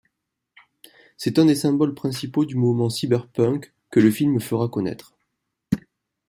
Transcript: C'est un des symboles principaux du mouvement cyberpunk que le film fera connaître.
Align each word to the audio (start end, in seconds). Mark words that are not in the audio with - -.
C'est 1.15 1.37
un 1.37 1.45
des 1.45 1.53
symboles 1.53 1.93
principaux 1.93 2.43
du 2.43 2.55
mouvement 2.55 2.89
cyberpunk 2.89 3.71
que 3.91 3.99
le 3.99 4.09
film 4.09 4.39
fera 4.39 4.67
connaître. 4.67 5.13